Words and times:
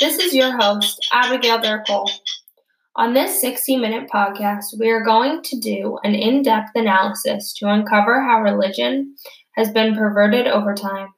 This 0.00 0.18
is 0.18 0.34
your 0.34 0.54
host, 0.60 1.06
Abigail 1.12 1.58
Dercole. 1.58 2.10
On 2.96 3.14
this 3.14 3.40
60 3.40 3.76
minute 3.78 4.10
podcast, 4.12 4.78
we 4.78 4.90
are 4.90 5.02
going 5.02 5.42
to 5.42 5.58
do 5.58 5.98
an 6.04 6.14
in 6.14 6.42
depth 6.42 6.72
analysis 6.74 7.54
to 7.54 7.68
uncover 7.68 8.20
how 8.22 8.42
religion 8.42 9.14
has 9.56 9.70
been 9.70 9.94
perverted 9.94 10.46
over 10.46 10.74
time. 10.74 11.08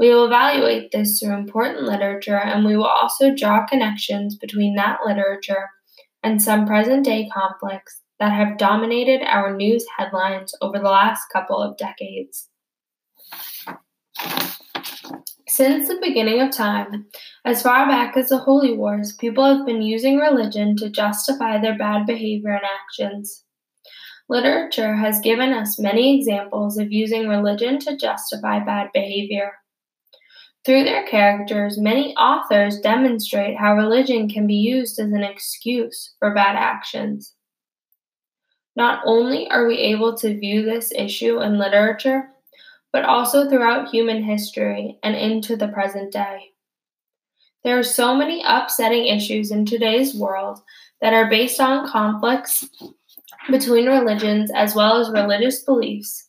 We 0.00 0.08
will 0.14 0.24
evaluate 0.24 0.92
this 0.92 1.20
through 1.20 1.34
important 1.34 1.82
literature 1.82 2.38
and 2.38 2.64
we 2.64 2.74
will 2.74 2.86
also 2.86 3.34
draw 3.34 3.66
connections 3.66 4.34
between 4.34 4.74
that 4.76 5.00
literature 5.04 5.68
and 6.22 6.40
some 6.40 6.66
present 6.66 7.04
day 7.04 7.28
conflicts 7.30 8.00
that 8.18 8.32
have 8.32 8.56
dominated 8.56 9.20
our 9.22 9.54
news 9.54 9.84
headlines 9.98 10.54
over 10.62 10.78
the 10.78 10.88
last 10.88 11.26
couple 11.30 11.62
of 11.62 11.76
decades. 11.76 12.48
Since 15.46 15.88
the 15.88 15.98
beginning 16.00 16.40
of 16.40 16.50
time, 16.50 17.04
as 17.44 17.60
far 17.60 17.86
back 17.86 18.16
as 18.16 18.30
the 18.30 18.38
Holy 18.38 18.72
Wars, 18.72 19.14
people 19.16 19.44
have 19.44 19.66
been 19.66 19.82
using 19.82 20.16
religion 20.16 20.76
to 20.76 20.88
justify 20.88 21.60
their 21.60 21.76
bad 21.76 22.06
behavior 22.06 22.52
and 22.52 22.64
actions. 22.64 23.44
Literature 24.30 24.96
has 24.96 25.20
given 25.20 25.52
us 25.52 25.78
many 25.78 26.16
examples 26.16 26.78
of 26.78 26.90
using 26.90 27.28
religion 27.28 27.78
to 27.80 27.98
justify 27.98 28.64
bad 28.64 28.88
behavior. 28.94 29.59
Through 30.64 30.84
their 30.84 31.06
characters, 31.06 31.78
many 31.78 32.14
authors 32.16 32.80
demonstrate 32.80 33.56
how 33.56 33.74
religion 33.74 34.28
can 34.28 34.46
be 34.46 34.56
used 34.56 34.98
as 34.98 35.10
an 35.10 35.22
excuse 35.22 36.14
for 36.18 36.34
bad 36.34 36.54
actions. 36.56 37.34
Not 38.76 39.02
only 39.06 39.50
are 39.50 39.66
we 39.66 39.78
able 39.78 40.16
to 40.18 40.38
view 40.38 40.62
this 40.62 40.92
issue 40.94 41.40
in 41.40 41.58
literature, 41.58 42.28
but 42.92 43.04
also 43.04 43.48
throughout 43.48 43.88
human 43.88 44.22
history 44.22 44.98
and 45.02 45.16
into 45.16 45.56
the 45.56 45.68
present 45.68 46.12
day. 46.12 46.50
There 47.64 47.78
are 47.78 47.82
so 47.82 48.14
many 48.14 48.42
upsetting 48.46 49.06
issues 49.06 49.50
in 49.50 49.64
today's 49.64 50.14
world 50.14 50.60
that 51.00 51.12
are 51.12 51.30
based 51.30 51.60
on 51.60 51.88
conflicts 51.88 52.68
between 53.50 53.86
religions 53.86 54.50
as 54.54 54.74
well 54.74 54.98
as 54.98 55.10
religious 55.10 55.62
beliefs 55.62 56.28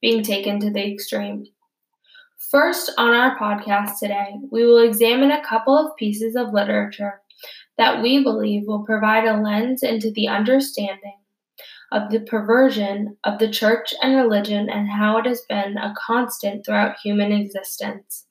being 0.00 0.22
taken 0.22 0.60
to 0.60 0.70
the 0.70 0.92
extreme. 0.92 1.46
First, 2.50 2.90
on 2.98 3.14
our 3.14 3.38
podcast 3.38 4.00
today, 4.00 4.34
we 4.50 4.66
will 4.66 4.78
examine 4.82 5.30
a 5.30 5.44
couple 5.44 5.78
of 5.78 5.94
pieces 5.96 6.34
of 6.34 6.52
literature 6.52 7.20
that 7.78 8.02
we 8.02 8.24
believe 8.24 8.64
will 8.66 8.84
provide 8.84 9.24
a 9.24 9.40
lens 9.40 9.84
into 9.84 10.10
the 10.10 10.26
understanding 10.26 11.18
of 11.92 12.10
the 12.10 12.18
perversion 12.18 13.16
of 13.22 13.38
the 13.38 13.48
church 13.48 13.94
and 14.02 14.16
religion 14.16 14.68
and 14.68 14.90
how 14.90 15.16
it 15.18 15.26
has 15.26 15.42
been 15.48 15.78
a 15.78 15.94
constant 15.96 16.66
throughout 16.66 16.98
human 16.98 17.30
existence. 17.30 18.26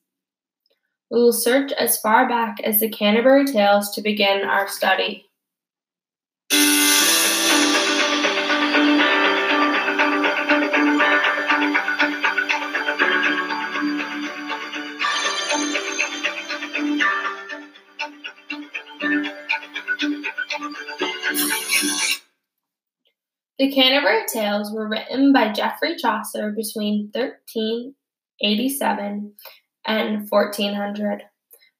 We 1.10 1.18
will 1.18 1.32
search 1.32 1.72
as 1.72 1.98
far 1.98 2.28
back 2.28 2.58
as 2.62 2.80
the 2.80 2.90
Canterbury 2.90 3.46
Tales 3.46 3.90
to 3.92 4.02
begin 4.02 4.42
our 4.42 4.68
study. 4.68 5.29
The 23.58 23.70
Canterbury 23.70 24.22
Tales 24.26 24.72
were 24.72 24.88
written 24.88 25.34
by 25.34 25.52
Geoffrey 25.52 25.96
Chaucer 25.96 26.50
between 26.50 27.10
1387 27.12 29.34
and 29.86 30.30
1400. 30.30 31.22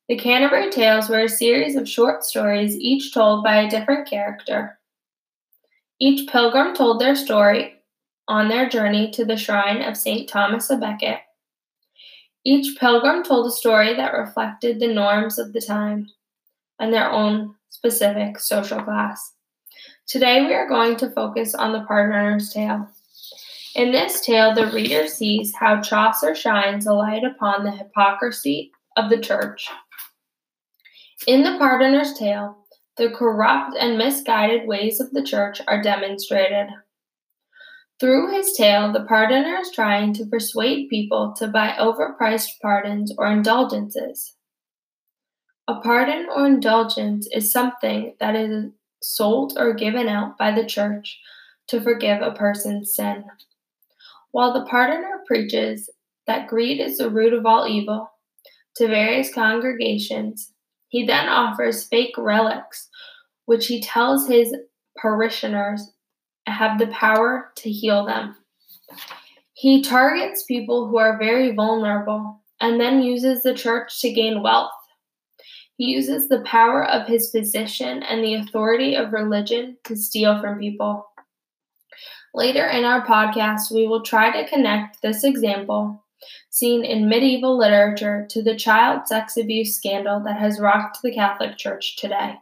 The 0.08 0.18
Canterbury 0.18 0.70
Tales 0.70 1.08
were 1.08 1.20
a 1.20 1.28
series 1.28 1.76
of 1.76 1.88
short 1.88 2.22
stories, 2.22 2.76
each 2.76 3.14
told 3.14 3.42
by 3.42 3.62
a 3.62 3.70
different 3.70 4.06
character. 4.06 4.78
Each 5.98 6.28
pilgrim 6.28 6.74
told 6.74 7.00
their 7.00 7.14
story 7.14 7.74
on 8.28 8.48
their 8.48 8.68
journey 8.68 9.10
to 9.12 9.24
the 9.24 9.36
shrine 9.36 9.82
of 9.82 9.96
St. 9.96 10.28
Thomas 10.28 10.70
à 10.70 10.78
Becket. 10.78 11.20
Each 12.44 12.78
pilgrim 12.78 13.22
told 13.22 13.46
a 13.46 13.50
story 13.50 13.94
that 13.94 14.12
reflected 14.12 14.80
the 14.80 14.92
norms 14.92 15.38
of 15.38 15.52
the 15.52 15.60
time 15.60 16.08
and 16.78 16.92
their 16.92 17.10
own 17.10 17.54
specific 17.70 18.38
social 18.38 18.82
class. 18.82 19.34
Today 20.10 20.44
we 20.44 20.52
are 20.54 20.68
going 20.68 20.96
to 20.96 21.10
focus 21.12 21.54
on 21.54 21.72
the 21.72 21.84
Pardoner's 21.86 22.52
Tale. 22.52 22.88
In 23.76 23.92
this 23.92 24.20
tale, 24.20 24.52
the 24.52 24.66
reader 24.66 25.06
sees 25.06 25.54
how 25.54 25.80
Chaucer 25.80 26.34
shines 26.34 26.84
a 26.84 26.94
light 26.94 27.22
upon 27.22 27.62
the 27.62 27.70
hypocrisy 27.70 28.72
of 28.96 29.08
the 29.08 29.20
church. 29.20 29.68
In 31.28 31.44
the 31.44 31.56
Pardoner's 31.58 32.12
Tale, 32.14 32.58
the 32.96 33.10
corrupt 33.10 33.76
and 33.78 33.96
misguided 33.96 34.66
ways 34.66 34.98
of 34.98 35.12
the 35.12 35.22
church 35.22 35.60
are 35.68 35.80
demonstrated. 35.80 36.66
Through 38.00 38.32
his 38.34 38.52
tale, 38.54 38.92
the 38.92 39.04
pardoner 39.04 39.60
is 39.60 39.70
trying 39.70 40.12
to 40.14 40.26
persuade 40.26 40.88
people 40.88 41.34
to 41.36 41.46
buy 41.46 41.76
overpriced 41.78 42.58
pardons 42.60 43.14
or 43.16 43.30
indulgences. 43.30 44.34
A 45.68 45.76
pardon 45.80 46.26
or 46.34 46.48
indulgence 46.48 47.28
is 47.32 47.52
something 47.52 48.16
that 48.18 48.34
is 48.34 48.72
sold 49.02 49.54
or 49.56 49.74
given 49.74 50.08
out 50.08 50.36
by 50.38 50.52
the 50.52 50.66
church 50.66 51.18
to 51.68 51.80
forgive 51.80 52.20
a 52.22 52.32
person's 52.32 52.94
sin. 52.94 53.24
While 54.32 54.52
the 54.52 54.68
pardoner 54.70 55.24
preaches 55.26 55.90
that 56.26 56.48
greed 56.48 56.80
is 56.80 56.98
the 56.98 57.10
root 57.10 57.32
of 57.32 57.46
all 57.46 57.66
evil 57.66 58.10
to 58.76 58.86
various 58.86 59.32
congregations, 59.32 60.52
he 60.88 61.06
then 61.06 61.28
offers 61.28 61.84
fake 61.84 62.14
relics, 62.16 62.88
which 63.46 63.66
he 63.66 63.80
tells 63.80 64.26
his 64.26 64.54
parishioners 64.96 65.92
have 66.46 66.78
the 66.78 66.88
power 66.88 67.52
to 67.56 67.70
heal 67.70 68.04
them. 68.04 68.36
He 69.54 69.82
targets 69.82 70.44
people 70.44 70.88
who 70.88 70.98
are 70.98 71.18
very 71.18 71.52
vulnerable 71.52 72.40
and 72.60 72.80
then 72.80 73.02
uses 73.02 73.42
the 73.42 73.54
church 73.54 74.00
to 74.00 74.12
gain 74.12 74.42
wealth. 74.42 74.70
He 75.80 75.92
uses 75.92 76.28
the 76.28 76.42
power 76.42 76.86
of 76.86 77.06
his 77.06 77.28
position 77.28 78.02
and 78.02 78.22
the 78.22 78.34
authority 78.34 78.96
of 78.96 79.14
religion 79.14 79.78
to 79.84 79.96
steal 79.96 80.38
from 80.38 80.58
people. 80.58 81.06
Later 82.34 82.66
in 82.66 82.84
our 82.84 83.06
podcast, 83.06 83.74
we 83.74 83.86
will 83.86 84.02
try 84.02 84.30
to 84.30 84.46
connect 84.46 85.00
this 85.00 85.24
example, 85.24 86.04
seen 86.50 86.84
in 86.84 87.08
medieval 87.08 87.56
literature, 87.56 88.26
to 88.28 88.42
the 88.42 88.56
child 88.56 89.08
sex 89.08 89.38
abuse 89.38 89.74
scandal 89.74 90.22
that 90.24 90.38
has 90.38 90.60
rocked 90.60 90.98
the 91.02 91.14
Catholic 91.14 91.56
Church 91.56 91.96
today. 91.96 92.34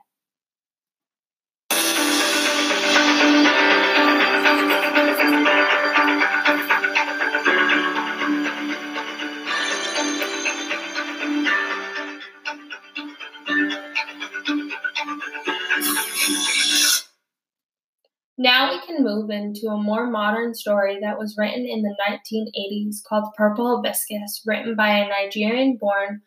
Now 18.41 18.71
we 18.71 18.81
can 18.87 19.03
move 19.03 19.31
into 19.31 19.66
a 19.66 19.82
more 19.82 20.06
modern 20.06 20.54
story 20.54 21.00
that 21.00 21.19
was 21.19 21.34
written 21.37 21.66
in 21.66 21.82
the 21.82 21.97
1980s 22.09 23.03
called 23.03 23.34
Purple 23.37 23.76
Hibiscus, 23.76 24.43
written 24.47 24.76
by 24.76 24.91
a 24.91 25.09
Nigerian 25.09 25.76
born 25.76 26.22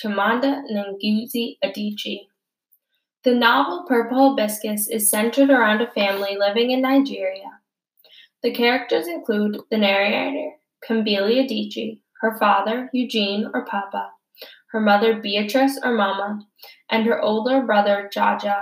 Chimamanda 0.00 0.62
Ngozi 0.70 1.58
Adichie. 1.64 2.28
The 3.24 3.34
novel 3.34 3.84
Purple 3.88 4.36
Hibiscus 4.36 4.88
is 4.88 5.10
centered 5.10 5.50
around 5.50 5.82
a 5.82 5.90
family 5.90 6.36
living 6.38 6.70
in 6.70 6.82
Nigeria. 6.82 7.58
The 8.44 8.52
characters 8.52 9.08
include 9.08 9.58
the 9.68 9.78
narrator, 9.78 10.52
Kambili 10.88 11.44
Adichie, 11.44 12.00
her 12.20 12.38
father, 12.38 12.88
Eugene 12.92 13.50
or 13.52 13.64
Papa, 13.64 14.10
her 14.70 14.80
mother, 14.80 15.20
Beatrice 15.20 15.80
or 15.82 15.96
Mama, 15.96 16.46
and 16.88 17.06
her 17.06 17.20
older 17.20 17.62
brother, 17.62 18.08
Jaja. 18.14 18.60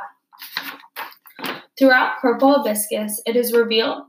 Throughout 1.79 2.21
Purple 2.21 2.63
Hibiscus, 2.63 3.21
it 3.27 3.35
is 3.37 3.53
revealed 3.53 4.05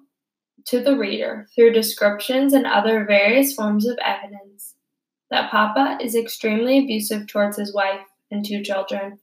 to 0.67 0.81
the 0.81 0.97
reader, 0.97 1.47
through 1.55 1.73
descriptions 1.73 2.53
and 2.53 2.65
other 2.65 3.05
various 3.05 3.53
forms 3.53 3.87
of 3.87 3.97
evidence, 4.03 4.75
that 5.31 5.51
Papa 5.51 5.97
is 6.01 6.15
extremely 6.15 6.79
abusive 6.79 7.27
towards 7.27 7.57
his 7.57 7.73
wife 7.73 8.05
and 8.31 8.45
two 8.45 8.63
children. 8.63 9.19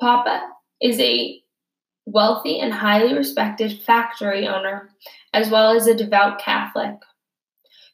Papa 0.00 0.48
is 0.80 0.98
a 1.00 1.40
wealthy 2.04 2.60
and 2.60 2.72
highly 2.72 3.14
respected 3.14 3.80
factory 3.82 4.46
owner, 4.46 4.90
as 5.32 5.50
well 5.50 5.70
as 5.70 5.86
a 5.86 5.94
devout 5.94 6.40
Catholic. 6.40 6.96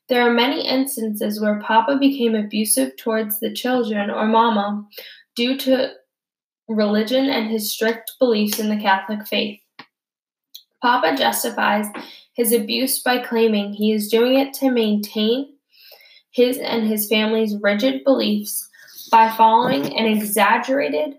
There 0.08 0.22
are 0.22 0.32
many 0.32 0.66
instances 0.66 1.40
where 1.40 1.60
Papa 1.60 1.96
became 1.98 2.34
abusive 2.34 2.96
towards 2.96 3.40
the 3.40 3.52
children 3.52 4.10
or 4.10 4.26
Mama 4.26 4.87
due 5.37 5.56
to 5.58 5.93
religion 6.68 7.28
and 7.28 7.50
his 7.50 7.72
strict 7.72 8.12
beliefs 8.18 8.58
in 8.58 8.68
the 8.68 8.80
Catholic 8.80 9.26
faith. 9.26 9.60
Papa 10.80 11.16
justifies 11.16 11.86
his 12.34 12.52
abuse 12.52 13.02
by 13.02 13.18
claiming 13.18 13.72
he 13.72 13.92
is 13.92 14.08
doing 14.08 14.38
it 14.38 14.52
to 14.54 14.70
maintain 14.70 15.54
his 16.30 16.58
and 16.58 16.86
his 16.86 17.08
family's 17.08 17.56
rigid 17.60 18.02
beliefs 18.04 18.68
by 19.10 19.30
following 19.30 19.96
an 19.96 20.06
exaggerated 20.06 21.14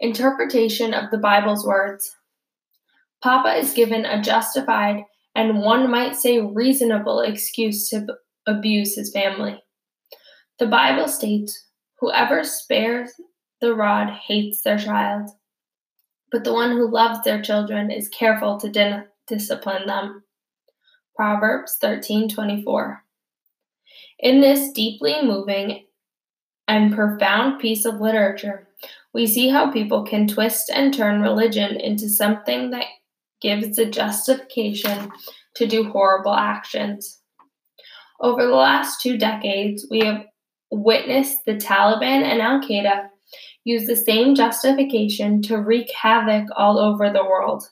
interpretation 0.00 0.94
of 0.94 1.10
the 1.10 1.18
Bible's 1.18 1.66
words. 1.66 2.14
Papa 3.22 3.56
is 3.56 3.72
given 3.72 4.04
a 4.04 4.22
justified 4.22 5.02
and 5.34 5.60
one 5.60 5.90
might 5.90 6.16
say 6.16 6.40
reasonable 6.40 7.20
excuse 7.20 7.88
to 7.88 8.06
abuse 8.46 8.94
his 8.94 9.12
family. 9.12 9.62
The 10.58 10.66
Bible 10.66 11.08
states, 11.08 11.66
Whoever 12.00 12.44
spares 12.44 13.10
the 13.60 13.74
rod 13.74 14.10
hates 14.10 14.62
their 14.62 14.78
child, 14.78 15.30
but 16.30 16.44
the 16.44 16.52
one 16.52 16.72
who 16.72 16.90
loves 16.90 17.22
their 17.22 17.42
children 17.42 17.90
is 17.90 18.08
careful 18.08 18.58
to 18.60 18.68
din- 18.68 19.06
discipline 19.26 19.86
them. 19.86 20.24
Proverbs 21.16 21.76
13:24. 21.80 23.04
In 24.20 24.40
this 24.40 24.72
deeply 24.72 25.22
moving 25.22 25.86
and 26.66 26.94
profound 26.94 27.60
piece 27.60 27.84
of 27.84 28.00
literature, 28.00 28.68
we 29.12 29.26
see 29.26 29.48
how 29.48 29.70
people 29.70 30.04
can 30.04 30.28
twist 30.28 30.70
and 30.70 30.92
turn 30.92 31.22
religion 31.22 31.76
into 31.76 32.08
something 32.08 32.70
that 32.70 32.84
gives 33.40 33.76
the 33.76 33.86
justification 33.86 35.10
to 35.54 35.66
do 35.66 35.84
horrible 35.90 36.34
actions. 36.34 37.20
Over 38.20 38.46
the 38.46 38.54
last 38.54 39.00
two 39.00 39.16
decades, 39.16 39.86
we 39.90 40.00
have 40.00 40.24
witnessed 40.70 41.44
the 41.46 41.54
Taliban 41.54 42.22
and 42.22 42.40
Al 42.42 42.60
Qaeda 42.60 43.08
use 43.68 43.86
the 43.86 43.94
same 43.94 44.34
justification 44.34 45.42
to 45.42 45.58
wreak 45.58 45.90
havoc 45.90 46.48
all 46.56 46.78
over 46.78 47.10
the 47.10 47.22
world. 47.22 47.68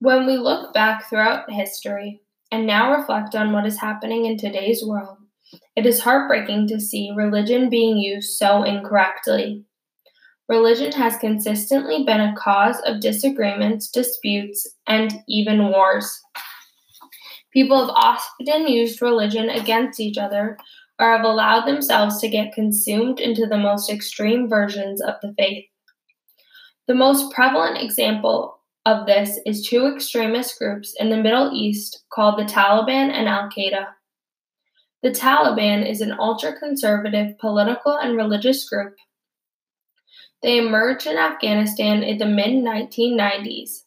When 0.00 0.26
we 0.26 0.38
look 0.38 0.74
back 0.74 1.08
throughout 1.08 1.48
history 1.48 2.20
and 2.50 2.66
now 2.66 2.96
reflect 2.96 3.36
on 3.36 3.52
what 3.52 3.64
is 3.64 3.78
happening 3.78 4.24
in 4.24 4.36
today's 4.36 4.84
world, 4.84 5.18
it 5.76 5.86
is 5.86 6.00
heartbreaking 6.00 6.68
to 6.68 6.80
see 6.80 7.12
religion 7.14 7.68
being 7.68 7.98
used 7.98 8.36
so 8.36 8.62
incorrectly. 8.62 9.64
Religion 10.48 10.92
has 10.92 11.16
consistently 11.16 12.04
been 12.04 12.20
a 12.20 12.34
cause 12.36 12.80
of 12.86 13.00
disagreements, 13.00 13.90
disputes, 13.90 14.66
and 14.86 15.12
even 15.28 15.68
wars. 15.68 16.20
People 17.52 17.80
have 17.80 17.90
often 17.90 18.68
used 18.68 19.02
religion 19.02 19.50
against 19.50 19.98
each 19.98 20.18
other 20.18 20.56
or 20.98 21.10
have 21.10 21.24
allowed 21.24 21.66
themselves 21.66 22.20
to 22.20 22.28
get 22.28 22.54
consumed 22.54 23.18
into 23.18 23.46
the 23.46 23.58
most 23.58 23.90
extreme 23.90 24.48
versions 24.48 25.02
of 25.02 25.14
the 25.20 25.34
faith. 25.36 25.64
The 26.86 26.94
most 26.94 27.32
prevalent 27.34 27.82
example 27.82 28.60
of 28.84 29.06
this 29.06 29.40
is 29.44 29.66
two 29.66 29.86
extremist 29.86 30.58
groups 30.58 30.94
in 31.00 31.10
the 31.10 31.16
Middle 31.16 31.50
East 31.52 32.04
called 32.12 32.38
the 32.38 32.44
Taliban 32.44 33.10
and 33.10 33.28
Al 33.28 33.48
Qaeda. 33.50 33.86
The 35.06 35.12
Taliban 35.12 35.88
is 35.88 36.00
an 36.00 36.16
ultra 36.18 36.58
conservative 36.58 37.38
political 37.38 37.96
and 37.96 38.16
religious 38.16 38.68
group. 38.68 38.96
They 40.42 40.58
emerged 40.58 41.06
in 41.06 41.16
Afghanistan 41.16 42.02
in 42.02 42.18
the 42.18 42.26
mid 42.26 42.54
1990s. 42.64 43.84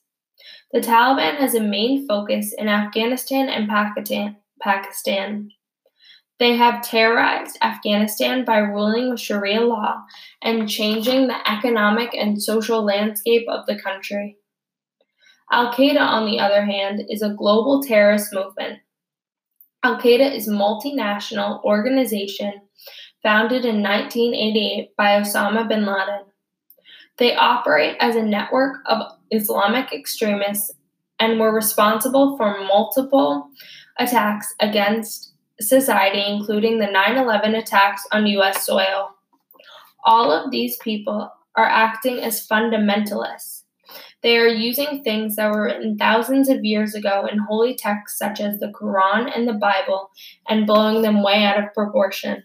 The 0.71 0.79
Taliban 0.79 1.35
has 1.35 1.55
a 1.55 1.59
main 1.59 2.07
focus 2.07 2.55
in 2.57 2.69
Afghanistan 2.69 3.49
and 3.49 3.67
Pakistan. 4.61 5.49
They 6.39 6.55
have 6.55 6.83
terrorized 6.83 7.57
Afghanistan 7.61 8.45
by 8.45 8.59
ruling 8.59 9.09
with 9.09 9.19
Sharia 9.19 9.59
law 9.59 9.97
and 10.41 10.69
changing 10.69 11.27
the 11.27 11.51
economic 11.51 12.15
and 12.15 12.41
social 12.41 12.81
landscape 12.81 13.45
of 13.49 13.65
the 13.65 13.77
country. 13.77 14.37
Al 15.51 15.73
Qaeda, 15.73 15.99
on 15.99 16.25
the 16.25 16.39
other 16.39 16.63
hand, 16.63 17.01
is 17.09 17.21
a 17.21 17.35
global 17.37 17.83
terrorist 17.83 18.33
movement. 18.33 18.79
Al 19.81 19.97
Qaeda 19.97 20.35
is 20.35 20.49
a 20.49 20.51
multinational 20.51 21.63
organization 21.63 22.61
founded 23.23 23.63
in 23.63 23.81
1988 23.81 24.95
by 24.97 25.19
Osama 25.19 25.67
bin 25.69 25.85
Laden. 25.85 26.25
They 27.17 27.33
operate 27.33 27.95
as 28.01 28.15
a 28.17 28.21
network 28.21 28.79
of 28.87 29.01
Islamic 29.31 29.93
extremists 29.93 30.71
and 31.19 31.39
were 31.39 31.53
responsible 31.53 32.35
for 32.35 32.59
multiple 32.59 33.49
attacks 33.97 34.53
against 34.59 35.33
society, 35.61 36.25
including 36.27 36.79
the 36.79 36.87
9 36.87 37.17
11 37.17 37.55
attacks 37.55 38.05
on 38.11 38.27
U.S. 38.27 38.65
soil. 38.65 39.11
All 40.03 40.31
of 40.31 40.51
these 40.51 40.75
people 40.77 41.31
are 41.55 41.65
acting 41.65 42.19
as 42.19 42.45
fundamentalists 42.45 43.58
they 44.21 44.37
are 44.37 44.47
using 44.47 45.03
things 45.03 45.35
that 45.35 45.51
were 45.51 45.63
written 45.63 45.97
thousands 45.97 46.49
of 46.49 46.63
years 46.63 46.93
ago 46.93 47.27
in 47.31 47.39
holy 47.39 47.75
texts 47.75 48.19
such 48.19 48.39
as 48.39 48.59
the 48.59 48.73
Quran 48.79 49.31
and 49.33 49.47
the 49.47 49.53
Bible 49.53 50.09
and 50.47 50.67
blowing 50.67 51.01
them 51.01 51.23
way 51.23 51.43
out 51.43 51.57
of 51.57 51.73
proportion. 51.73 52.43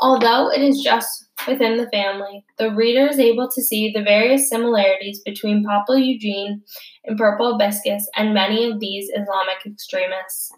Although 0.00 0.50
it 0.50 0.62
is 0.62 0.80
just 0.82 1.28
within 1.46 1.76
the 1.76 1.90
family, 1.90 2.44
the 2.58 2.70
reader 2.70 3.06
is 3.06 3.18
able 3.18 3.48
to 3.50 3.62
see 3.62 3.92
the 3.92 4.02
various 4.02 4.48
similarities 4.48 5.20
between 5.24 5.64
Papa 5.64 6.00
Eugene 6.00 6.62
and 7.04 7.18
Purple 7.18 7.52
Hibiscus 7.52 8.08
and 8.16 8.34
many 8.34 8.70
of 8.70 8.80
these 8.80 9.10
Islamic 9.10 9.66
extremists. 9.66 10.52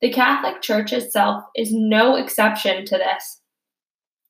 The 0.00 0.10
Catholic 0.12 0.62
Church 0.62 0.92
itself 0.92 1.44
is 1.56 1.72
no 1.72 2.16
exception 2.16 2.84
to 2.86 2.98
this. 2.98 3.40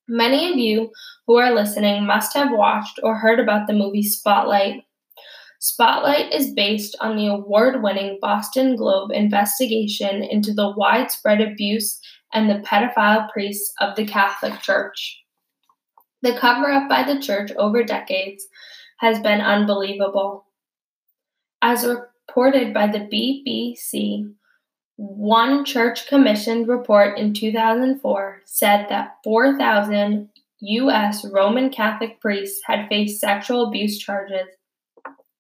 Many 0.09 0.51
of 0.51 0.57
you 0.57 0.91
who 1.27 1.37
are 1.37 1.55
listening 1.55 2.07
must 2.07 2.35
have 2.35 2.51
watched 2.51 2.99
or 3.03 3.15
heard 3.15 3.39
about 3.39 3.67
the 3.67 3.75
movie 3.75 4.03
Spotlight. 4.03 4.85
Spotlight 5.61 6.33
is 6.33 6.55
based 6.55 6.97
on 7.01 7.17
the 7.17 7.27
award 7.27 7.83
winning 7.83 8.19
Boston 8.23 8.75
Globe 8.75 9.11
investigation 9.13 10.23
into 10.23 10.55
the 10.55 10.73
widespread 10.77 11.43
abuse 11.43 12.01
and 12.33 12.49
the 12.49 12.67
pedophile 12.67 13.29
priests 13.31 13.73
of 13.81 13.97
the 13.97 14.07
Catholic 14.07 14.61
Church. 14.63 15.23
The 16.23 16.39
cover 16.39 16.71
up 16.71 16.89
by 16.89 17.03
the 17.03 17.21
church 17.21 17.53
over 17.59 17.85
decades 17.85 18.47
has 19.01 19.21
been 19.21 19.41
unbelievable. 19.41 20.47
As 21.61 21.85
reported 21.85 22.73
by 22.73 22.87
the 22.87 23.01
BBC, 23.01 24.33
one 24.99 25.65
church 25.65 26.09
commissioned 26.09 26.67
report 26.67 27.17
in 27.17 27.33
2004 27.33 28.43
said 28.45 28.87
that 28.89 29.17
4,000 29.23 30.29
U.S. 30.61 31.25
Roman 31.25 31.71
Catholic 31.71 32.21
priests 32.21 32.61
had 32.67 32.89
faced 32.89 33.21
sexual 33.21 33.69
abuse 33.69 33.97
charges 33.97 34.49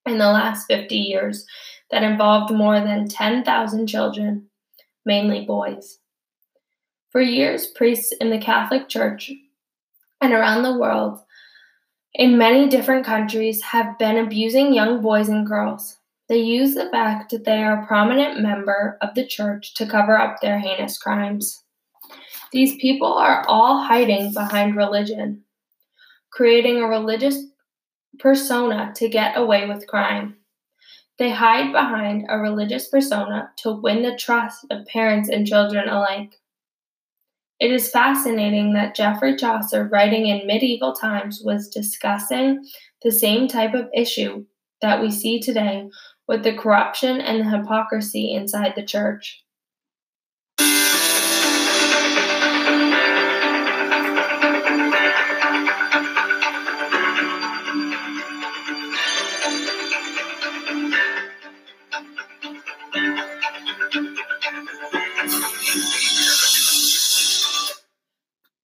in 0.06 0.18
the 0.18 0.30
last 0.30 0.66
50 0.68 0.94
years 0.94 1.44
that 1.90 2.04
involved 2.04 2.54
more 2.54 2.80
than 2.80 3.08
10,000 3.08 3.88
children, 3.88 4.46
mainly 5.04 5.44
boys. 5.44 5.98
For 7.10 7.20
years, 7.20 7.66
priests 7.66 8.12
in 8.20 8.30
the 8.30 8.38
Catholic 8.38 8.88
Church 8.88 9.32
and 10.20 10.32
around 10.32 10.62
the 10.62 10.78
world 10.78 11.20
in 12.14 12.38
many 12.38 12.68
different 12.68 13.04
countries 13.04 13.60
have 13.62 13.98
been 13.98 14.18
abusing 14.18 14.72
young 14.72 15.02
boys 15.02 15.28
and 15.28 15.44
girls. 15.44 15.97
They 16.28 16.38
use 16.38 16.74
the 16.74 16.90
fact 16.90 17.30
that 17.30 17.44
they 17.44 17.62
are 17.62 17.82
a 17.82 17.86
prominent 17.86 18.40
member 18.40 18.98
of 19.00 19.14
the 19.14 19.26
church 19.26 19.72
to 19.74 19.86
cover 19.86 20.18
up 20.18 20.40
their 20.40 20.58
heinous 20.58 20.98
crimes. 20.98 21.64
These 22.52 22.76
people 22.76 23.12
are 23.12 23.46
all 23.48 23.82
hiding 23.82 24.32
behind 24.34 24.76
religion, 24.76 25.44
creating 26.30 26.78
a 26.78 26.88
religious 26.88 27.44
persona 28.18 28.92
to 28.96 29.08
get 29.08 29.38
away 29.38 29.66
with 29.66 29.86
crime. 29.86 30.36
They 31.18 31.30
hide 31.30 31.72
behind 31.72 32.26
a 32.28 32.38
religious 32.38 32.88
persona 32.88 33.50
to 33.58 33.72
win 33.72 34.02
the 34.02 34.16
trust 34.16 34.66
of 34.70 34.86
parents 34.86 35.28
and 35.28 35.46
children 35.46 35.88
alike. 35.88 36.34
It 37.58 37.72
is 37.72 37.90
fascinating 37.90 38.74
that 38.74 38.94
Geoffrey 38.94 39.34
Chaucer, 39.34 39.88
writing 39.90 40.26
in 40.26 40.46
medieval 40.46 40.92
times, 40.92 41.42
was 41.42 41.68
discussing 41.68 42.64
the 43.02 43.10
same 43.10 43.48
type 43.48 43.74
of 43.74 43.88
issue 43.92 44.44
that 44.80 45.00
we 45.02 45.10
see 45.10 45.40
today 45.40 45.88
with 46.28 46.44
the 46.44 46.54
corruption 46.54 47.20
and 47.20 47.40
the 47.40 47.58
hypocrisy 47.58 48.32
inside 48.32 48.74
the 48.76 48.84
church. 48.84 49.42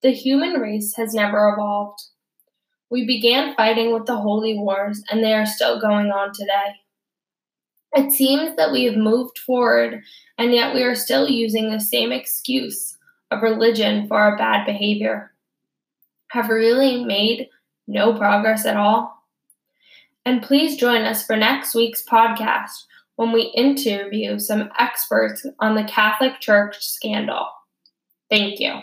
The 0.02 0.10
human 0.12 0.60
race 0.60 0.94
has 0.96 1.14
never 1.14 1.48
evolved. 1.48 1.98
We 2.90 3.06
began 3.06 3.54
fighting 3.54 3.94
with 3.94 4.04
the 4.04 4.18
holy 4.18 4.58
wars, 4.58 5.02
and 5.10 5.24
they 5.24 5.32
are 5.32 5.46
still 5.46 5.80
going 5.80 6.08
on 6.08 6.34
today. 6.34 6.83
It 7.94 8.10
seems 8.10 8.56
that 8.56 8.72
we 8.72 8.84
have 8.84 8.96
moved 8.96 9.38
forward, 9.38 10.02
and 10.36 10.52
yet 10.52 10.74
we 10.74 10.82
are 10.82 10.96
still 10.96 11.28
using 11.28 11.70
the 11.70 11.80
same 11.80 12.10
excuse 12.10 12.96
of 13.30 13.42
religion 13.42 14.08
for 14.08 14.18
our 14.18 14.36
bad 14.36 14.66
behavior. 14.66 15.32
Have 16.28 16.48
really 16.48 17.04
made 17.04 17.48
no 17.86 18.12
progress 18.12 18.66
at 18.66 18.76
all? 18.76 19.14
And 20.26 20.42
please 20.42 20.76
join 20.76 21.02
us 21.02 21.24
for 21.24 21.36
next 21.36 21.74
week's 21.74 22.04
podcast 22.04 22.84
when 23.16 23.30
we 23.30 23.52
interview 23.54 24.38
some 24.38 24.70
experts 24.78 25.46
on 25.60 25.76
the 25.76 25.84
Catholic 25.84 26.40
Church 26.40 26.84
scandal. 26.84 27.46
Thank 28.28 28.58
you. 28.58 28.80